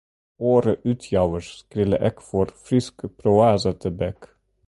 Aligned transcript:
Oare 0.51 0.73
útjouwers 0.91 1.49
skrille 1.59 1.97
ek 2.09 2.17
foar 2.27 2.49
Frysk 2.63 2.97
proaza 3.17 3.71
tebek. 3.81 4.21